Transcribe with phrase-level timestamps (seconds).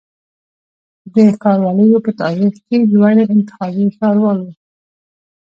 [1.13, 4.47] د ښاروالیو په تاریخ کي لوړی انتخابي ښاروال و